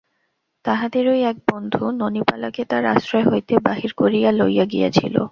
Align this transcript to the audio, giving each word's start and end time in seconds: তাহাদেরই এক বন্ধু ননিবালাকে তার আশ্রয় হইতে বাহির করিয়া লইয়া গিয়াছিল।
তাহাদেরই 0.65 1.21
এক 1.23 1.37
বন্ধু 1.51 1.83
ননিবালাকে 1.91 2.63
তার 2.65 2.83
আশ্রয় 2.85 3.25
হইতে 3.31 3.53
বাহির 3.59 3.91
করিয়া 3.93 4.29
লইয়া 4.31 4.65
গিয়াছিল। 4.65 5.15